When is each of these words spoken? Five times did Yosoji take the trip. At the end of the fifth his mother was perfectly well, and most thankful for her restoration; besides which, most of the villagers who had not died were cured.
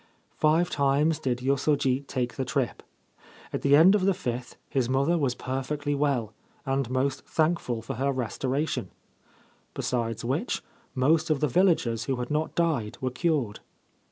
Five 0.39 0.71
times 0.71 1.19
did 1.19 1.43
Yosoji 1.43 2.07
take 2.07 2.33
the 2.35 2.43
trip. 2.43 2.81
At 3.53 3.61
the 3.61 3.75
end 3.75 3.93
of 3.93 4.03
the 4.05 4.15
fifth 4.15 4.55
his 4.67 4.89
mother 4.89 5.15
was 5.15 5.35
perfectly 5.35 5.93
well, 5.93 6.33
and 6.65 6.89
most 6.89 7.23
thankful 7.27 7.83
for 7.83 7.93
her 7.97 8.11
restoration; 8.11 8.89
besides 9.75 10.25
which, 10.25 10.63
most 10.95 11.29
of 11.29 11.39
the 11.39 11.47
villagers 11.47 12.05
who 12.05 12.15
had 12.15 12.31
not 12.31 12.55
died 12.55 12.97
were 12.99 13.11
cured. 13.11 13.59